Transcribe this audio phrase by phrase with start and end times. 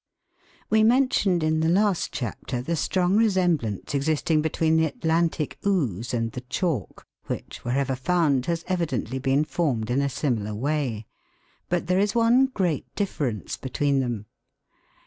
[0.71, 6.11] WE mentioned in the last chapter the strong resem blance existing between the Atlantic ooze
[6.11, 11.05] and the chalk, which, wherever found, has evidently been formed in a similar way.
[11.69, 14.25] But there is one great difference between them.